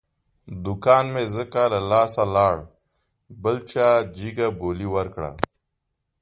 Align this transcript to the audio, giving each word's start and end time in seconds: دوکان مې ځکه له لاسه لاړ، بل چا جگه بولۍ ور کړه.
دوکان 0.63 1.05
مې 1.13 1.23
ځکه 1.35 1.61
له 1.73 1.79
لاسه 1.91 2.23
لاړ، 2.35 2.57
بل 3.43 3.57
چا 3.71 3.87
جگه 4.17 4.47
بولۍ 4.59 4.87
ور 4.91 5.07
کړه. 5.15 5.31